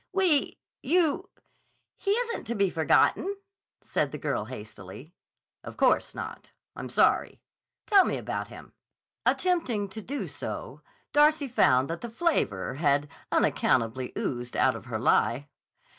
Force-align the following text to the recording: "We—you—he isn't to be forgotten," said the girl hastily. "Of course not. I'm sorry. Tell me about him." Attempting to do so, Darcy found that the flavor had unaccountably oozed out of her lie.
"We—you—he 0.13 2.09
isn't 2.11 2.47
to 2.47 2.55
be 2.55 2.71
forgotten," 2.71 3.35
said 3.83 4.11
the 4.11 4.17
girl 4.17 4.45
hastily. 4.45 5.13
"Of 5.63 5.77
course 5.77 6.15
not. 6.15 6.53
I'm 6.75 6.89
sorry. 6.89 7.39
Tell 7.85 8.03
me 8.03 8.17
about 8.17 8.47
him." 8.47 8.73
Attempting 9.27 9.89
to 9.89 10.01
do 10.01 10.27
so, 10.27 10.81
Darcy 11.13 11.47
found 11.47 11.87
that 11.87 12.01
the 12.01 12.09
flavor 12.09 12.73
had 12.73 13.09
unaccountably 13.31 14.11
oozed 14.17 14.57
out 14.57 14.75
of 14.75 14.85
her 14.85 14.97
lie. 14.97 15.47